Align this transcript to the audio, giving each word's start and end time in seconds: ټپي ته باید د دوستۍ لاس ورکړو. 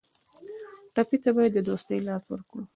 ټپي 0.93 1.17
ته 1.23 1.29
باید 1.35 1.51
د 1.55 1.59
دوستۍ 1.67 1.99
لاس 2.07 2.23
ورکړو. 2.29 2.63